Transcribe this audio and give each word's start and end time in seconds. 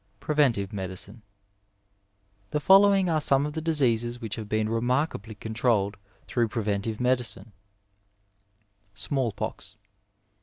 PREVENTIVE 0.19 0.73
MEDICINE 0.73 1.21
The 2.49 2.59
following 2.59 3.07
are 3.07 3.21
some 3.21 3.45
of 3.45 3.53
the 3.53 3.61
diseases 3.61 4.19
which 4.19 4.35
have 4.35 4.49
been 4.49 4.67
remarkably 4.67 5.35
controlled 5.35 5.95
through 6.25 6.47
preventive 6.47 6.99
medicine: 6.99 7.51
SmaU 8.95 9.31
fOX. 9.37 9.75